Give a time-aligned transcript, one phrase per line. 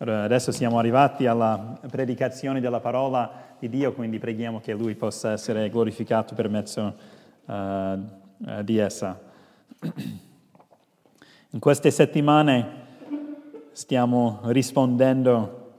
[0.00, 5.68] Adesso siamo arrivati alla predicazione della parola di Dio, quindi preghiamo che Lui possa essere
[5.70, 6.94] glorificato per mezzo
[7.46, 9.18] uh, di essa.
[11.50, 12.86] In queste settimane
[13.72, 15.72] stiamo rispondendo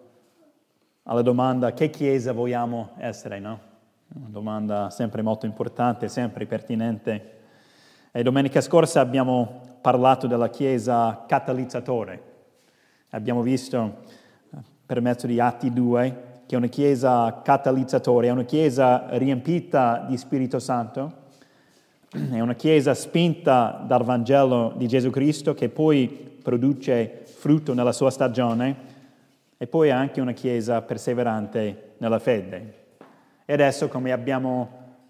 [1.03, 3.59] alla domanda che chiesa vogliamo essere, no?
[4.15, 7.37] Una domanda sempre molto importante, sempre pertinente.
[8.11, 12.28] E domenica scorsa abbiamo parlato della chiesa catalizzatore
[13.11, 14.03] Abbiamo visto
[14.85, 20.17] per mezzo di Atti 2 che è una chiesa catalizzatore, è una chiesa riempita di
[20.17, 21.13] Spirito Santo,
[22.09, 26.07] è una chiesa spinta dal Vangelo di Gesù Cristo che poi
[26.41, 28.75] produce frutto nella sua stagione
[29.57, 32.73] e poi è anche una chiesa perseverante nella fede.
[33.45, 34.69] E adesso, come abbiamo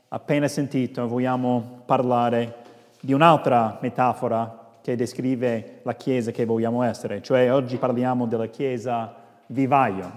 [0.10, 2.56] appena sentito, vogliamo parlare
[3.00, 4.59] di un'altra metafora
[4.90, 9.14] che descrive la Chiesa che vogliamo essere, cioè oggi parliamo della Chiesa
[9.46, 10.12] vivaio.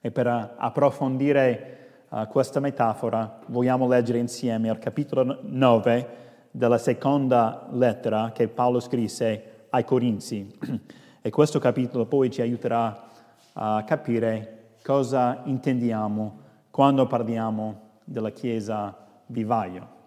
[0.00, 6.08] E per approfondire uh, questa metafora vogliamo leggere insieme il capitolo 9
[6.50, 10.58] della seconda lettera che Paolo scrisse ai Corinzi.
[11.22, 13.04] e questo capitolo poi ci aiuterà
[13.52, 16.40] a capire cosa intendiamo
[16.72, 19.97] quando parliamo della Chiesa vivaio.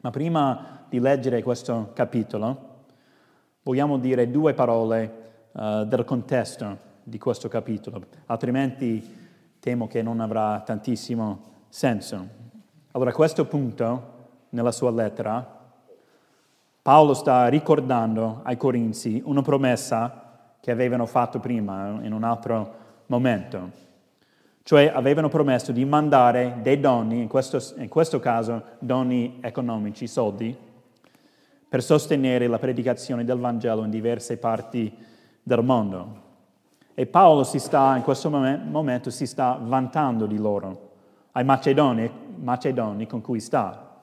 [0.00, 2.84] Ma prima di leggere questo capitolo,
[3.62, 9.16] vogliamo dire due parole uh, del contesto di questo capitolo, altrimenti
[9.58, 12.28] temo che non avrà tantissimo senso.
[12.92, 14.16] Allora, a questo punto,
[14.50, 15.56] nella sua lettera,
[16.80, 22.74] Paolo sta ricordando ai Corinzi una promessa che avevano fatto prima, in un altro
[23.06, 23.86] momento.
[24.68, 30.54] Cioè avevano promesso di mandare dei doni, in questo, in questo caso doni economici, soldi,
[31.66, 34.94] per sostenere la predicazione del Vangelo in diverse parti
[35.42, 36.20] del mondo.
[36.92, 40.90] E Paolo si sta, in questo momento, si sta vantando di loro,
[41.32, 44.02] ai macedoni, macedoni con cui sta.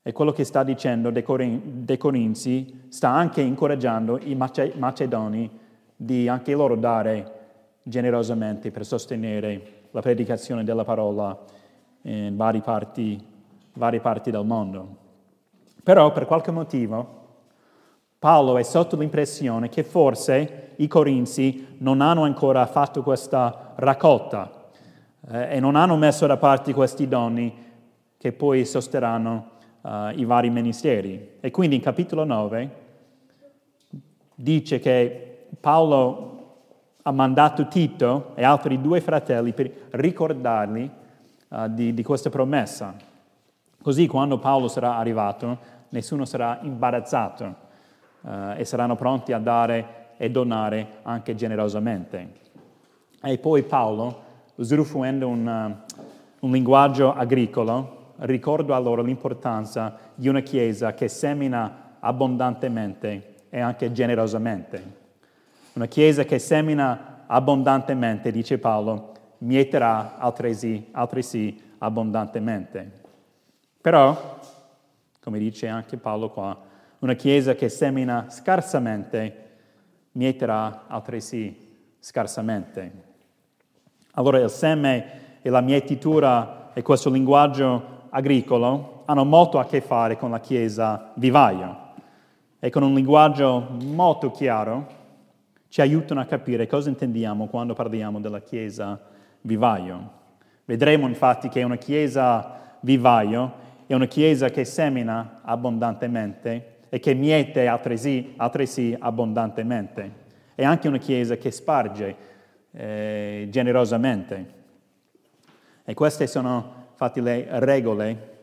[0.00, 5.50] E quello che sta dicendo dei, Corin- dei Corinzi sta anche incoraggiando i mace- macedoni
[5.96, 7.37] di anche loro dare
[7.88, 11.36] generosamente per sostenere la predicazione della parola
[12.02, 13.22] in varie parti,
[13.74, 14.96] varie parti del mondo.
[15.82, 17.16] Però per qualche motivo
[18.18, 24.70] Paolo è sotto l'impressione che forse i Corinzi non hanno ancora fatto questa raccolta
[25.30, 27.66] eh, e non hanno messo da parte questi doni
[28.18, 29.50] che poi sosterranno
[29.82, 31.36] uh, i vari ministeri.
[31.38, 32.70] E quindi in capitolo 9
[34.34, 36.37] dice che Paolo
[37.08, 40.90] ha mandato Tito e altri due fratelli per ricordarli
[41.48, 42.94] uh, di, di questa promessa.
[43.80, 47.54] Così quando Paolo sarà arrivato nessuno sarà imbarazzato
[48.20, 52.32] eh, e saranno pronti a dare e donare anche generosamente.
[53.22, 54.22] E poi Paolo,
[54.56, 55.94] usufruendo un, uh,
[56.40, 65.06] un linguaggio agricolo, ricorda loro l'importanza di una Chiesa che semina abbondantemente e anche generosamente.
[65.78, 72.90] Una Chiesa che semina abbondantemente, dice Paolo, mieterà altresì, altresì abbondantemente.
[73.80, 74.40] Però
[75.22, 76.58] come dice anche Paolo qua,
[76.98, 79.50] una chiesa che semina scarsamente
[80.12, 81.56] mieterà altresì
[82.00, 82.92] scarsamente.
[84.14, 90.16] Allora il seme e la mietitura e questo linguaggio agricolo hanno molto a che fare
[90.16, 91.92] con la chiesa vivaio
[92.58, 94.97] e con un linguaggio molto chiaro
[95.68, 99.00] ci aiutano a capire cosa intendiamo quando parliamo della chiesa
[99.42, 100.16] vivaio.
[100.64, 107.66] Vedremo infatti che una chiesa vivaio è una chiesa che semina abbondantemente e che miete
[107.66, 110.26] altresì, altresì abbondantemente.
[110.54, 112.16] È anche una chiesa che sparge
[112.72, 114.56] eh, generosamente.
[115.84, 118.38] E queste sono infatti le regole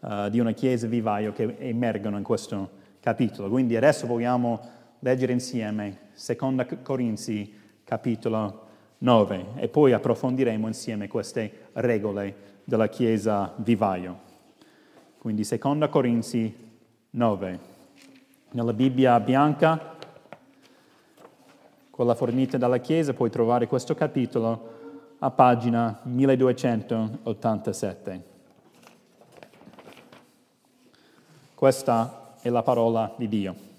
[0.00, 2.70] uh, di una chiesa vivaio che emergono in questo
[3.00, 3.48] capitolo.
[3.48, 4.60] Quindi adesso vogliamo
[5.00, 7.50] leggere insieme 2 Corinzi
[7.82, 8.66] capitolo
[8.98, 14.28] 9 e poi approfondiremo insieme queste regole della chiesa vivaio.
[15.16, 16.54] Quindi seconda Corinzi
[17.10, 17.58] 9.
[18.50, 19.96] Nella Bibbia bianca,
[21.88, 28.24] quella fornita dalla Chiesa, puoi trovare questo capitolo a pagina 1287.
[31.54, 33.69] Questa è la parola di Dio.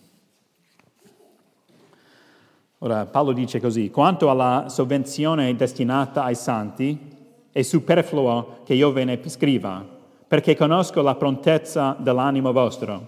[2.83, 6.97] Ora Paolo dice così, quanto alla sovvenzione destinata ai santi,
[7.51, 9.85] è superfluo che io ve ne scriva
[10.27, 13.05] perché conosco la prontezza dell'animo vostro,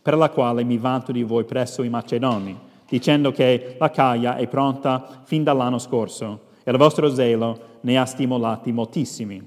[0.00, 2.56] per la quale mi vanto di voi presso i Macedoni,
[2.86, 8.04] dicendo che la caia è pronta fin dall'anno scorso e il vostro zelo ne ha
[8.04, 9.42] stimolati moltissimi.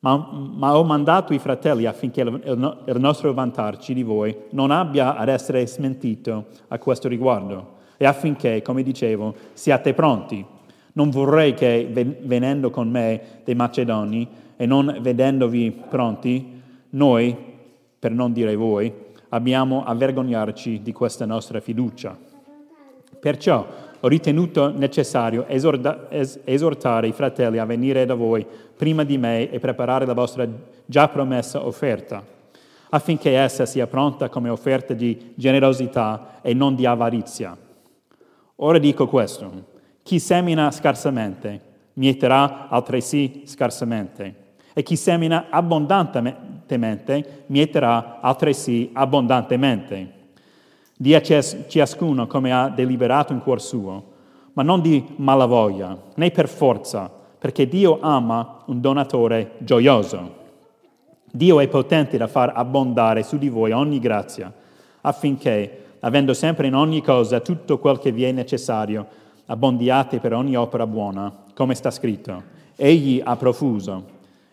[0.00, 5.16] Ma, ma, ho mandato i fratelli affinché il, il nostro vantarci di voi non abbia
[5.16, 10.42] ad essere smentito a questo riguardo e affinché, come dicevo, siate pronti.
[10.92, 11.86] Non vorrei che
[12.22, 16.60] venendo con me dei macedoni e non vedendovi pronti,
[16.90, 17.36] noi,
[17.98, 18.92] per non dire voi,
[19.28, 22.16] abbiamo a vergognarci di questa nostra fiducia.
[23.20, 23.66] Perciò
[24.00, 28.46] ho ritenuto necessario esorda, es, esortare i fratelli a venire da voi
[28.76, 30.46] prima di me e preparare la vostra
[30.86, 32.22] già promessa offerta,
[32.90, 37.56] affinché essa sia pronta come offerta di generosità e non di avarizia.
[38.60, 39.66] Ora dico questo,
[40.02, 41.60] chi semina scarsamente
[41.94, 44.34] mieterà altresì scarsamente,
[44.72, 50.12] e chi semina abbondantemente mieterà altresì abbondantemente.
[50.96, 54.04] Dia ciascuno come ha deliberato in cuor suo,
[54.54, 57.08] ma non di malavoglia, né per forza,
[57.38, 60.34] perché Dio ama un donatore gioioso.
[61.30, 64.52] Dio è potente da far abbondare su di voi ogni grazia,
[65.02, 69.06] affinché, avendo sempre in ogni cosa tutto quel che vi è necessario,
[69.46, 72.56] abbondiate per ogni opera buona, come sta scritto.
[72.76, 74.04] Egli ha profuso,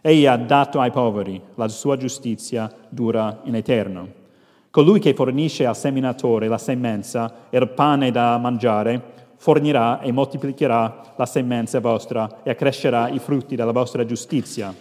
[0.01, 4.23] egli ha dato ai poveri, la sua giustizia dura in eterno.
[4.69, 11.13] Colui che fornisce al seminatore la semenza e il pane da mangiare, fornirà e moltiplicherà
[11.15, 14.73] la semenza vostra e accrescerà i frutti della vostra giustizia.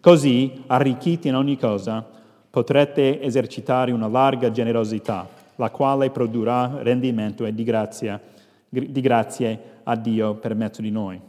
[0.00, 2.04] Così, arricchiti in ogni cosa,
[2.48, 5.28] potrete esercitare una larga generosità,
[5.58, 8.20] la quale produrrà rendimento e di, grazia,
[8.68, 11.20] di grazie a Dio per mezzo di noi.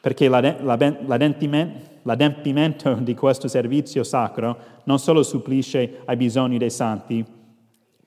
[0.00, 7.24] Perché l'adempimento di questo servizio sacro non solo supplisce ai bisogni dei santi,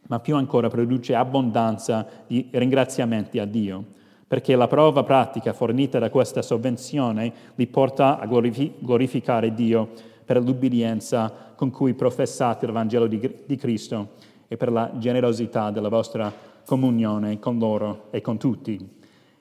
[0.07, 3.83] ma più ancora produce abbondanza di ringraziamenti a Dio,
[4.27, 9.89] perché la prova pratica fornita da questa sovvenzione li porta a glorificare Dio
[10.23, 16.29] per l'ubbidienza con cui professate il Vangelo di, Cristo e per la generosità della vostra
[16.65, 18.77] comunione con loro e con tutti.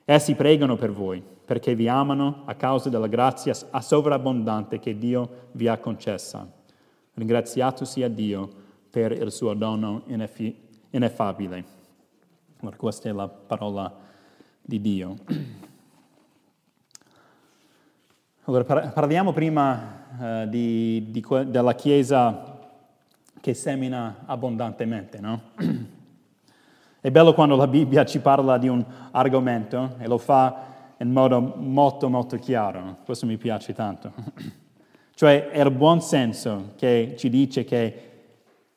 [0.05, 5.67] Essi pregano per voi perché vi amano a causa della grazia sovrabbondante che Dio vi
[5.67, 6.49] ha concessa.
[7.13, 8.49] Ringraziato sia Dio
[8.89, 10.03] per il suo dono
[10.91, 11.65] ineffabile.
[12.61, 13.93] Allora, questa è la parola
[14.61, 15.15] di Dio.
[18.43, 22.50] Allora, parliamo prima uh, di, di, della Chiesa
[23.41, 25.41] che semina abbondantemente, no?
[27.01, 31.41] È bello quando la Bibbia ci parla di un argomento e lo fa in modo
[31.41, 34.13] molto molto chiaro, questo mi piace tanto.
[35.15, 38.09] cioè è il buon senso che ci dice che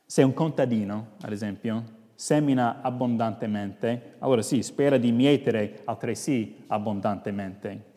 [0.06, 1.84] se un contadino, ad esempio,
[2.14, 7.92] semina abbondantemente, allora sì, spera di mietere altresì abbondantemente.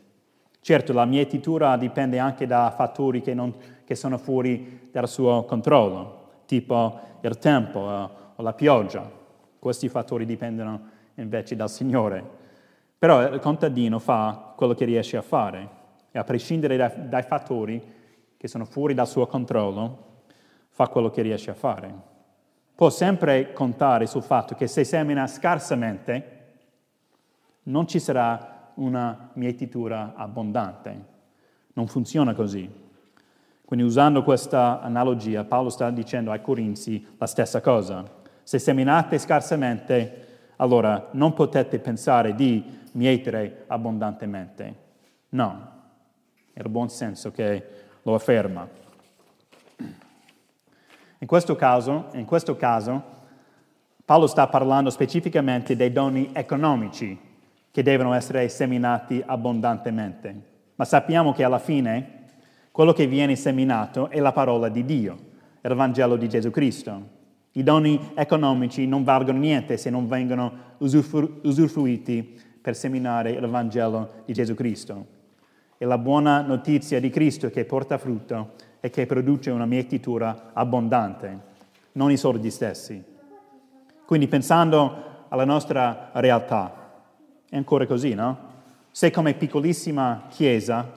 [0.59, 3.53] Certo, la mietitura dipende anche da fattori che, non,
[3.85, 9.07] che sono fuori dal suo controllo, tipo il tempo uh, o la pioggia.
[9.59, 10.81] Questi fattori dipendono
[11.15, 12.23] invece dal Signore.
[12.97, 15.69] Però il contadino fa quello che riesce a fare
[16.09, 17.93] e a prescindere dai, dai fattori
[18.35, 20.05] che sono fuori dal suo controllo,
[20.69, 21.93] fa quello che riesce a fare.
[22.73, 26.35] Può sempre contare sul fatto che se semina scarsamente,
[27.63, 31.15] non ci sarà una mietitura abbondante.
[31.73, 32.69] Non funziona così.
[33.67, 38.01] Quindi usando questa analogia, Paolo sta dicendo ai Corinzi la stessa cosa.
[38.41, 44.75] Se seminate scarsamente, allora non potete pensare di mietere abbondantemente.
[45.31, 45.67] No,
[46.53, 47.65] è il buon senso che
[48.03, 48.65] lo afferma.
[51.17, 53.03] In questo caso, in questo caso
[54.05, 57.19] Paolo sta parlando specificamente dei doni economici
[57.69, 60.41] che devono essere seminati abbondantemente.
[60.75, 62.26] Ma sappiamo che alla fine
[62.77, 65.17] quello che viene seminato è la parola di Dio,
[65.61, 67.07] il Vangelo di Gesù Cristo.
[67.53, 74.21] I doni economici non valgono niente se non vengono usufru- usufruiti per seminare il Vangelo
[74.25, 75.07] di Gesù Cristo.
[75.75, 81.39] È la buona notizia di Cristo che porta frutto e che produce una mietitura abbondante,
[81.93, 83.03] non i soldi stessi.
[84.05, 86.91] Quindi pensando alla nostra realtà,
[87.49, 88.37] è ancora così, no?
[88.91, 90.87] Se come piccolissima chiesa,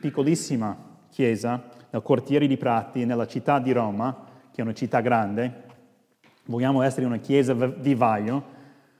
[0.00, 0.83] piccolissima
[1.14, 5.62] chiesa, nel quartiere di Prati, nella città di Roma, che è una città grande,
[6.46, 8.42] vogliamo essere una chiesa vivaio,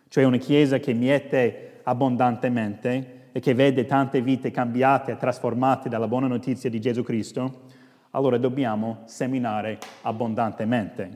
[0.06, 6.06] cioè una chiesa che miete abbondantemente e che vede tante vite cambiate e trasformate dalla
[6.06, 7.62] buona notizia di Gesù Cristo,
[8.11, 11.11] allora dobbiamo seminare abbondantemente.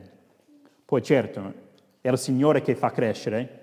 [0.83, 1.53] Poi certo,
[2.01, 3.59] è il Signore che fa crescere,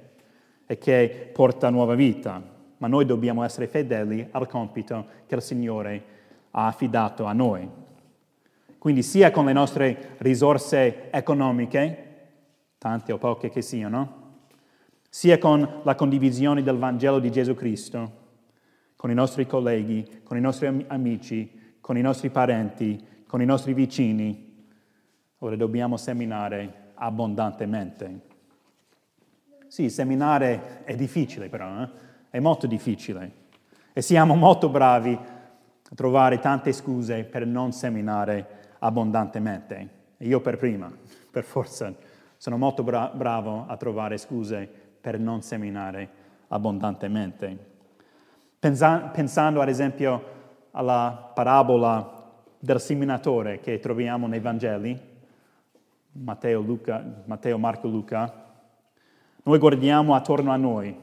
[0.66, 2.42] e che porta nuova vita,
[2.78, 6.15] ma noi dobbiamo essere fedeli al compito che il Signore ha
[6.64, 7.68] affidato a noi.
[8.78, 12.04] Quindi sia con le nostre risorse economiche,
[12.78, 14.24] tante o poche che siano,
[15.10, 18.24] sia con la condivisione del Vangelo di Gesù Cristo,
[18.96, 23.74] con i nostri colleghi, con i nostri amici, con i nostri parenti, con i nostri
[23.74, 24.64] vicini.
[25.38, 28.20] Ora dobbiamo seminare abbondantemente.
[29.66, 31.88] Sì, seminare è difficile però, eh?
[32.30, 33.44] è molto difficile.
[33.92, 35.18] E siamo molto bravi
[35.94, 39.88] trovare tante scuse per non seminare abbondantemente.
[40.18, 40.90] Io per prima,
[41.30, 41.94] per forza,
[42.36, 44.68] sono molto bra- bravo a trovare scuse
[45.00, 46.08] per non seminare
[46.48, 47.74] abbondantemente.
[48.58, 50.34] Pensa- pensando ad esempio
[50.72, 52.24] alla parabola
[52.58, 55.14] del seminatore che troviamo nei Vangeli,
[56.12, 58.44] Matteo, Luca, Matteo, Marco, Luca,
[59.44, 60.96] noi guardiamo attorno a noi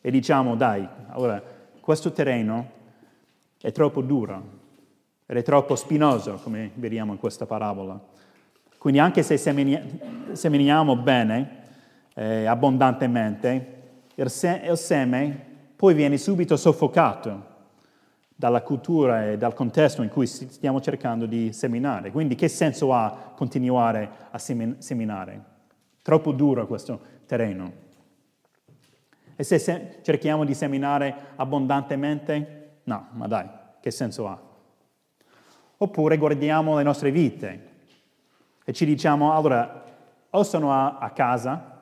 [0.00, 1.42] e diciamo, dai, allora,
[1.80, 2.78] questo terreno
[3.60, 4.58] è troppo duro,
[5.26, 8.00] ed è troppo spinoso, come vediamo in questa parabola.
[8.78, 9.36] Quindi anche se
[10.32, 11.58] seminiamo bene,
[12.14, 13.82] eh, abbondantemente,
[14.14, 17.48] il, se- il seme poi viene subito soffocato
[18.34, 22.10] dalla cultura e dal contesto in cui stiamo cercando di seminare.
[22.10, 25.44] Quindi che senso ha continuare a seminare?
[26.02, 27.72] Troppo duro questo terreno.
[29.36, 32.59] E se cerchiamo di seminare abbondantemente?
[32.84, 33.48] No, ma dai,
[33.80, 34.38] che senso ha?
[35.76, 37.68] Oppure guardiamo le nostre vite
[38.64, 39.84] e ci diciamo, allora,
[40.30, 41.78] o sono a, a casa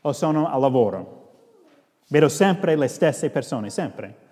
[0.00, 1.20] o sono al lavoro.
[2.08, 4.22] Vedo sempre le stesse persone, sempre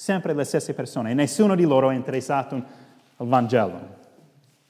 [0.00, 2.54] sempre le stesse persone e nessuno di loro è interessato
[3.16, 3.98] al Vangelo.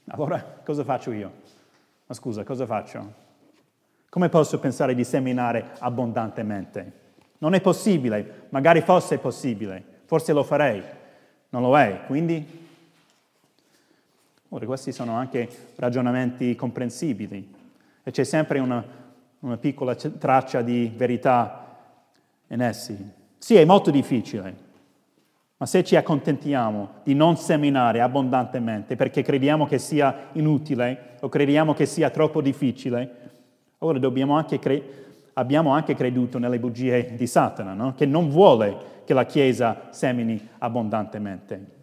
[0.06, 1.32] Allora cosa faccio io?
[2.06, 3.28] Ma scusa, cosa faccio?
[4.08, 6.98] Come posso pensare di seminare abbondantemente?
[7.38, 10.82] Non è possibile, magari fosse possibile, forse lo farei,
[11.50, 12.44] non lo è, quindi...
[14.48, 17.54] Ora, questi sono anche ragionamenti comprensibili.
[18.02, 18.84] E c'è sempre una,
[19.38, 21.76] una piccola traccia di verità
[22.48, 22.98] in essi.
[23.38, 24.56] Sì, è molto difficile,
[25.58, 31.72] ma se ci accontentiamo di non seminare abbondantemente perché crediamo che sia inutile o crediamo
[31.72, 33.14] che sia troppo difficile,
[33.78, 34.00] allora
[34.36, 37.94] anche cre- abbiamo anche creduto nelle bugie di Satana, no?
[37.94, 41.78] che non vuole che la Chiesa semini abbondantemente.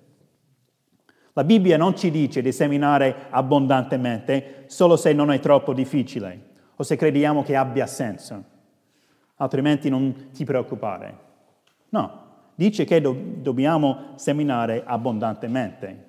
[1.34, 6.84] La Bibbia non ci dice di seminare abbondantemente solo se non è troppo difficile o
[6.84, 8.44] se crediamo che abbia senso,
[9.36, 11.18] altrimenti non ti preoccupare.
[11.90, 12.26] No,
[12.56, 16.06] dice che do- dobbiamo seminare abbondantemente.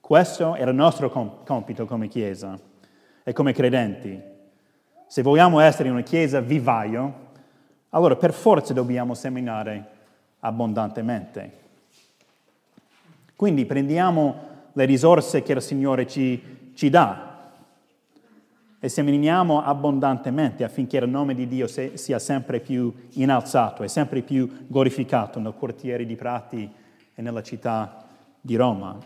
[0.00, 2.58] Questo è il nostro com- compito come Chiesa
[3.22, 4.20] e come credenti.
[5.12, 7.12] Se vogliamo essere una Chiesa vivaio,
[7.90, 9.84] allora per forza dobbiamo seminare
[10.40, 11.52] abbondantemente.
[13.36, 14.34] Quindi prendiamo
[14.72, 17.50] le risorse che il Signore ci, ci dà
[18.80, 24.64] e seminiamo abbondantemente affinché il nome di Dio sia sempre più innalzato e sempre più
[24.66, 26.72] glorificato nel quartiere di Prati
[27.14, 28.06] e nella città
[28.40, 28.96] di Roma.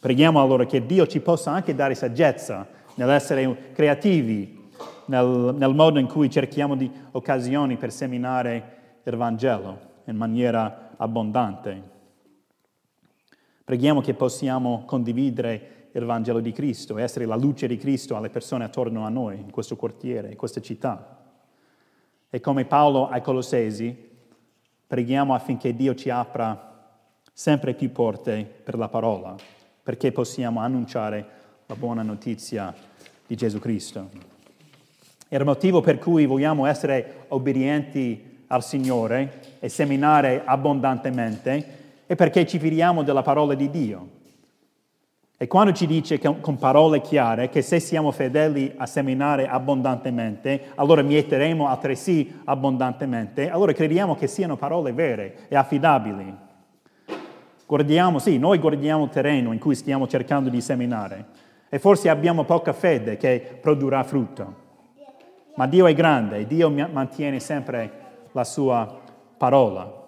[0.00, 4.60] Preghiamo allora che Dio ci possa anche dare saggezza nell'essere creativi,
[5.06, 11.90] nel, nel modo in cui cerchiamo di occasioni per seminare il Vangelo in maniera abbondante.
[13.64, 18.64] Preghiamo che possiamo condividere il Vangelo di Cristo, essere la luce di Cristo alle persone
[18.64, 21.18] attorno a noi, in questo quartiere, in questa città.
[22.28, 24.10] E come Paolo ai Colossesi,
[24.86, 26.70] preghiamo affinché Dio ci apra
[27.32, 29.34] sempre più porte per la parola,
[29.82, 31.26] perché possiamo annunciare
[31.66, 32.74] la buona notizia
[33.26, 34.31] di Gesù Cristo.
[35.32, 41.66] E il motivo per cui vogliamo essere obbedienti al Signore e seminare abbondantemente
[42.04, 44.08] è perché ci fidiamo della parola di Dio
[45.38, 51.00] e quando ci dice con parole chiare che se siamo fedeli a seminare abbondantemente, allora
[51.00, 56.36] mieteremo altresì abbondantemente, allora crediamo che siano parole vere e affidabili.
[57.66, 61.24] Guardiamo, sì, noi guardiamo il terreno in cui stiamo cercando di seminare
[61.70, 64.61] e forse abbiamo poca fede che produrrà frutto.
[65.54, 68.00] Ma Dio è grande e Dio mantiene sempre
[68.32, 69.00] la sua
[69.36, 70.00] parola.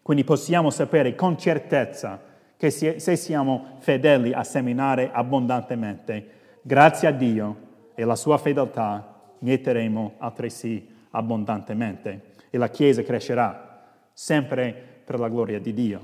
[0.00, 2.20] Quindi possiamo sapere con certezza
[2.56, 6.30] che se siamo fedeli a seminare abbondantemente,
[6.62, 7.56] grazie a Dio
[7.94, 14.72] e alla sua fedeltà, mieteremo altresì abbondantemente e la Chiesa crescerà sempre
[15.04, 16.00] per la gloria di Dio.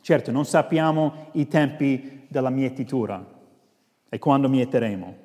[0.00, 3.24] Certo, non sappiamo i tempi della mietitura
[4.08, 5.16] e quando mieteremo,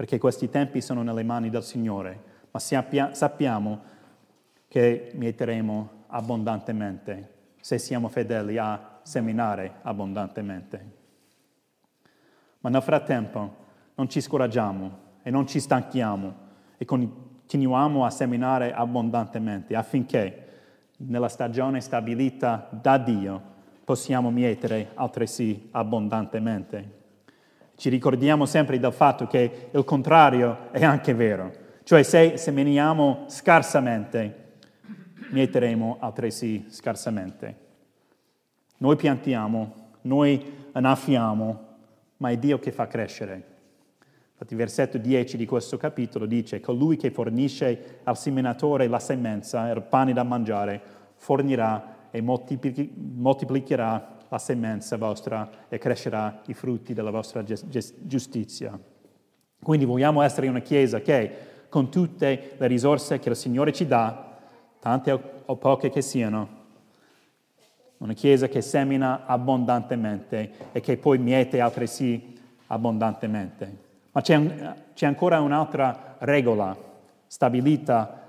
[0.00, 3.80] perché questi tempi sono nelle mani del Signore, ma sappiamo
[4.66, 10.92] che mieteremo abbondantemente se siamo fedeli a seminare abbondantemente.
[12.60, 13.56] Ma nel frattempo
[13.96, 16.34] non ci scoraggiamo e non ci stanchiamo
[16.78, 20.48] e continuiamo a seminare abbondantemente affinché
[20.96, 23.42] nella stagione stabilita da Dio
[23.84, 26.99] possiamo mietere altresì abbondantemente.
[27.80, 31.50] Ci ricordiamo sempre del fatto che il contrario è anche vero,
[31.82, 34.56] cioè se seminiamo scarsamente,
[35.30, 37.56] mieteremo altresì scarsamente.
[38.76, 41.68] Noi piantiamo, noi annaffiamo,
[42.18, 43.44] ma è Dio che fa crescere.
[44.32, 49.70] Infatti il versetto 10 di questo capitolo dice, colui che fornisce al seminatore la semenza
[49.70, 50.82] e il pane da mangiare,
[51.14, 58.78] fornirà e moltiplicherà la semenza vostra e crescerà i frutti della vostra giustizia.
[59.62, 64.38] Quindi vogliamo essere una Chiesa che con tutte le risorse che il Signore ci dà,
[64.78, 66.58] tante o poche che siano,
[67.98, 73.88] una Chiesa che semina abbondantemente e che poi miete altresì abbondantemente.
[74.12, 76.76] Ma c'è, un, c'è ancora un'altra regola
[77.26, 78.20] stabilita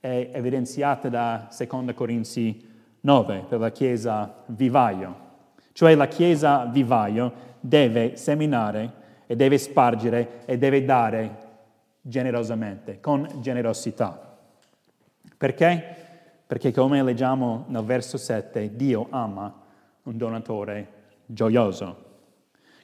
[0.00, 2.69] e evidenziata da 2 Corinzi
[3.00, 5.28] 9 per la Chiesa vivaio.
[5.72, 8.92] Cioè la Chiesa vivaio deve seminare
[9.26, 11.36] e deve spargere e deve dare
[12.02, 14.36] generosamente, con generosità.
[15.36, 15.96] Perché?
[16.46, 19.54] Perché come leggiamo nel verso 7, Dio ama
[20.02, 20.88] un donatore
[21.26, 22.08] gioioso.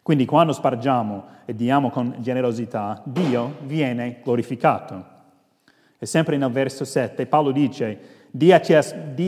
[0.03, 5.15] Quindi quando spargiamo e diamo con generosità, Dio viene glorificato.
[5.99, 7.99] E sempre nel verso 7 Paolo dice,
[8.37, 8.61] dia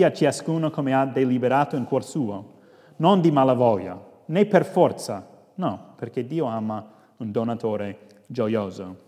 [0.07, 2.57] a ciascuno come ha deliberato in cuor suo,
[2.97, 6.87] non di malavoglia, né per forza, no, perché Dio ama
[7.17, 9.07] un donatore gioioso.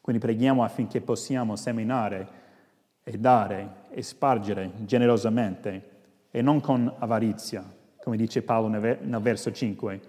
[0.00, 2.28] Quindi preghiamo affinché possiamo seminare
[3.04, 5.88] e dare e spargere generosamente
[6.30, 7.64] e non con avarizia,
[8.02, 10.00] come dice Paolo nel verso 5,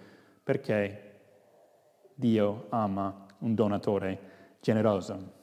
[0.43, 1.11] perché
[2.15, 4.19] Dio ama un donatore
[4.61, 5.39] generoso.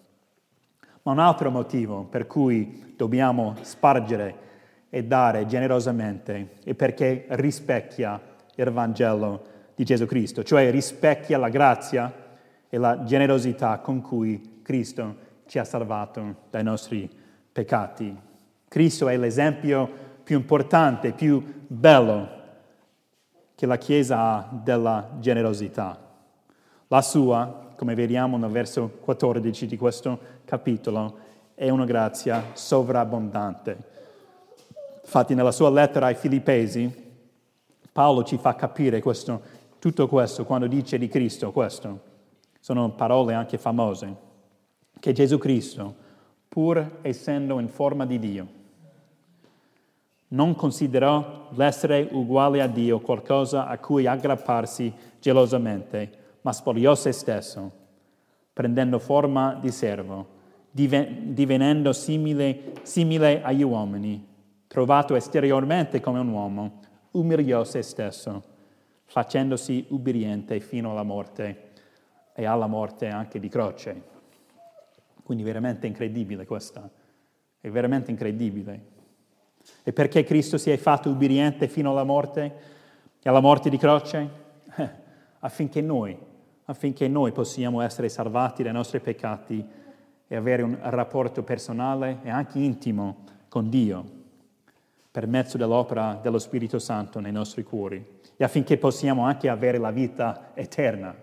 [1.08, 4.46] Ma un altro motivo per cui dobbiamo spargere
[4.90, 8.20] e dare generosamente è perché rispecchia
[8.54, 9.42] il Vangelo
[9.74, 12.12] di Gesù Cristo, cioè rispecchia la grazia
[12.68, 15.16] e la generosità con cui Cristo
[15.46, 17.08] ci ha salvato dai nostri
[17.50, 18.14] peccati.
[18.68, 19.90] Cristo è l'esempio
[20.22, 22.28] più importante, più bello
[23.54, 25.98] che la Chiesa ha della generosità.
[26.88, 31.16] La sua, come vediamo nel verso 14 di questo capitolo,
[31.54, 33.76] è una grazia sovrabbondante.
[35.00, 36.92] Infatti nella sua lettera ai Filippesi,
[37.92, 39.40] Paolo ci fa capire questo,
[39.78, 42.00] tutto questo quando dice di Cristo questo.
[42.58, 44.12] Sono parole anche famose,
[44.98, 45.94] che Gesù Cristo,
[46.48, 48.46] pur essendo in forma di Dio,
[50.30, 57.70] non considerò l'essere uguale a Dio qualcosa a cui aggrapparsi gelosamente, ma spogliò se stesso,
[58.54, 60.36] prendendo forma di servo,
[60.70, 64.26] divenendo simile, simile agli uomini,
[64.66, 66.80] trovato esteriormente come un uomo,
[67.10, 68.42] umiliò se stesso,
[69.04, 71.72] facendosi ubbidiente fino alla morte
[72.32, 74.02] e alla morte anche di croce.
[75.22, 76.88] Quindi veramente incredibile questa,
[77.60, 78.86] è veramente incredibile.
[79.82, 82.54] E perché Cristo si è fatto ubbidiente fino alla morte
[83.20, 84.30] e alla morte di croce?
[85.40, 86.27] Affinché noi,
[86.70, 89.66] affinché noi possiamo essere salvati dai nostri peccati
[90.26, 94.16] e avere un rapporto personale e anche intimo con Dio
[95.10, 99.90] per mezzo dell'opera dello Spirito Santo nei nostri cuori e affinché possiamo anche avere la
[99.90, 101.14] vita eterna.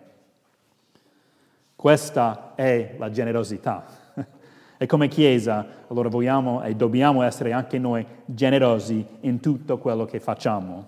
[1.75, 3.85] Questa è la generosità.
[4.77, 10.19] E come Chiesa, allora vogliamo e dobbiamo essere anche noi generosi in tutto quello che
[10.19, 10.85] facciamo.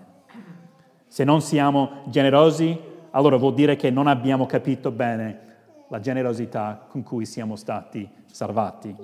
[1.06, 5.46] Se non siamo generosi, allora vuol dire che non abbiamo capito bene
[5.88, 8.94] la generosità con cui siamo stati salvati.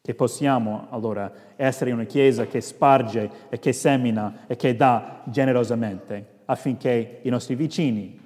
[0.00, 6.42] Che possiamo allora essere una Chiesa che sparge e che semina e che dà generosamente
[6.44, 8.22] affinché i nostri vicini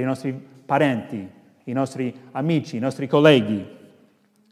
[0.00, 1.30] i nostri parenti,
[1.64, 3.74] i nostri amici, i nostri colleghi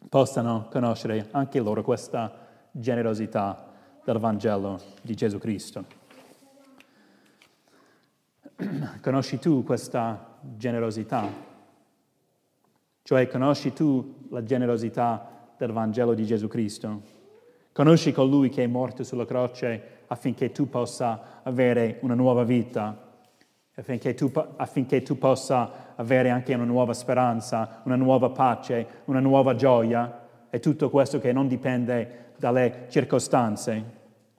[0.08, 2.32] possano conoscere anche loro questa
[2.70, 3.72] generosità
[4.04, 6.03] del Vangelo di Gesù Cristo.
[9.00, 11.52] Conosci tu questa generosità?
[13.02, 17.02] Cioè conosci tu la generosità del Vangelo di Gesù Cristo?
[17.72, 22.96] Conosci colui che è morto sulla croce affinché tu possa avere una nuova vita,
[23.74, 29.54] affinché tu, affinché tu possa avere anche una nuova speranza, una nuova pace, una nuova
[29.54, 33.84] gioia e tutto questo che non dipende dalle circostanze,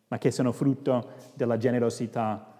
[0.07, 2.54] ma che sono frutto della generosità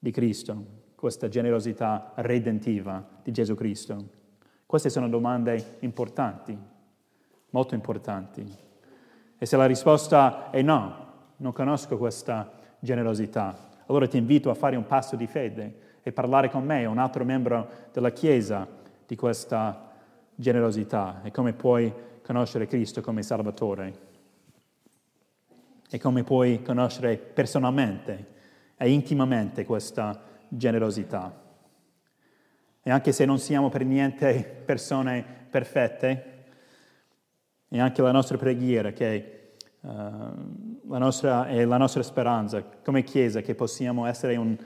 [0.00, 0.64] di Cristo,
[0.96, 4.18] questa generosità redentiva di Gesù Cristo.
[4.66, 6.56] Queste sono domande importanti,
[7.50, 8.44] molto importanti.
[9.38, 14.76] E se la risposta è no, non conosco questa generosità, allora ti invito a fare
[14.76, 18.66] un passo di fede e parlare con me, un altro membro della Chiesa,
[19.06, 19.90] di questa
[20.34, 24.08] generosità e come puoi conoscere Cristo come Salvatore
[25.90, 28.38] e come puoi conoscere personalmente
[28.82, 31.38] e intimamente questa generosità.
[32.82, 36.44] E anche se non siamo per niente persone perfette,
[37.68, 39.88] è anche la nostra preghiera che uh,
[40.88, 44.56] la nostra, è la nostra speranza come Chiesa che possiamo essere un,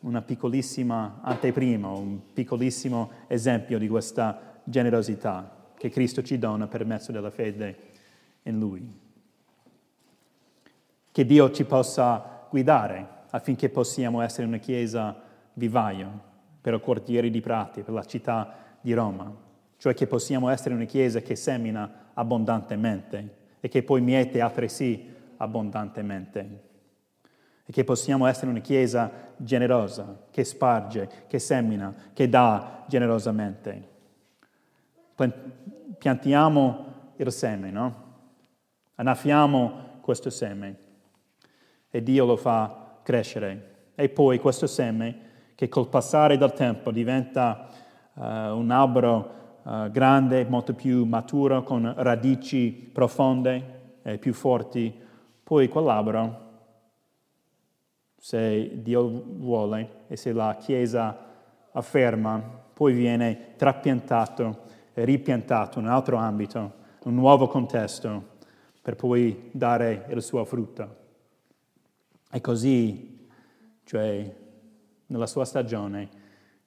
[0.00, 7.10] una piccolissima anteprima, un piccolissimo esempio di questa generosità che Cristo ci dona per mezzo
[7.10, 7.76] della fede
[8.42, 9.00] in Lui.
[11.10, 15.14] Che Dio ci possa guidare affinché possiamo essere una Chiesa
[15.52, 19.30] vivaio per i quartieri di Prati, per la città di Roma,
[19.76, 26.64] cioè che possiamo essere una Chiesa che semina abbondantemente e che poi miete altresì abbondantemente
[27.66, 33.88] e che possiamo essere una Chiesa generosa, che sparge, che semina, che dà generosamente.
[35.98, 38.04] Piantiamo il seme, no?
[38.94, 40.76] Annaffiamo questo seme
[41.90, 43.74] e Dio lo fa crescere.
[43.94, 45.18] E poi questo seme,
[45.54, 47.68] che col passare del tempo diventa
[48.14, 54.92] uh, un albero uh, grande, molto più maturo, con radici profonde e più forti,
[55.44, 56.44] poi quell'albero
[58.18, 61.16] se Dio vuole e se la Chiesa
[61.70, 62.42] afferma,
[62.72, 66.72] poi viene trapiantato e ripiantato in un altro ambito,
[67.04, 68.34] un nuovo contesto,
[68.82, 71.04] per poi dare il suo frutto.
[72.30, 73.28] E così,
[73.84, 74.34] cioè,
[75.06, 76.08] nella sua stagione,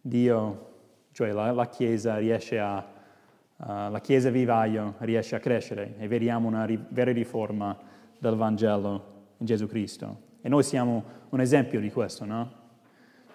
[0.02, 0.68] Dio,
[1.12, 6.48] cioè la, la Chiesa riesce a, uh, la Chiesa vivaio riesce a crescere e vediamo
[6.48, 7.78] una ri- vera riforma
[8.18, 10.28] del Vangelo in Gesù Cristo.
[10.42, 12.52] E noi siamo un esempio di questo, no?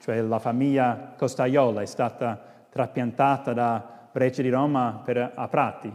[0.00, 5.92] Cioè la famiglia Costaiola è stata trapiantata da Breccia di Roma per, a Prati.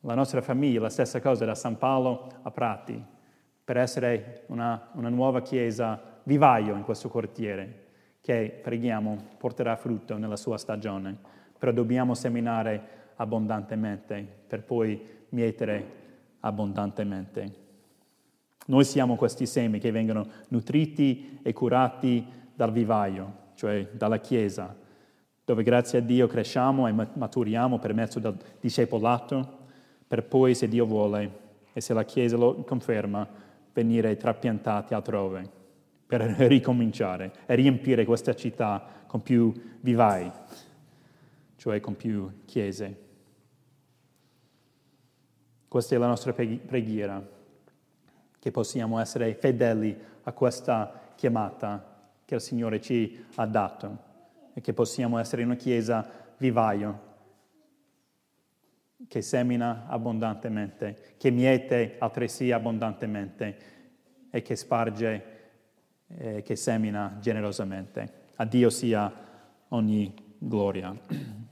[0.00, 3.04] La nostra famiglia, la stessa cosa, da San Paolo a Prati,
[3.66, 7.86] per essere una, una nuova chiesa vivaio in questo quartiere,
[8.20, 11.18] che preghiamo porterà frutto nella sua stagione.
[11.58, 15.84] Però dobbiamo seminare abbondantemente per poi mietere
[16.38, 17.64] abbondantemente.
[18.66, 22.24] Noi siamo questi semi che vengono nutriti e curati
[22.54, 24.76] dal vivaio, cioè dalla Chiesa,
[25.44, 29.58] dove grazie a Dio cresciamo e maturiamo per mezzo del discepolato,
[30.06, 33.44] per poi, se Dio vuole e se la Chiesa lo conferma,
[33.76, 35.46] venire trapiantati altrove,
[36.06, 40.32] per ricominciare e riempire questa città con più vivai,
[41.56, 43.04] cioè con più chiese.
[45.68, 47.34] Questa è la nostra preghiera
[48.38, 54.04] che possiamo essere fedeli a questa chiamata che il Signore ci ha dato
[54.54, 56.08] e che possiamo essere una chiesa
[56.38, 57.05] vivaio
[59.08, 63.56] che semina abbondantemente, che miete altresì abbondantemente
[64.30, 65.34] e che sparge
[66.08, 68.24] e che semina generosamente.
[68.36, 69.12] A Dio sia
[69.68, 70.94] ogni gloria.